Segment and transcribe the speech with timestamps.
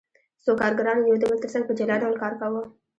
[0.43, 2.61] څو کارګرانو یو د بل ترڅنګ په جلا ډول کار کاوه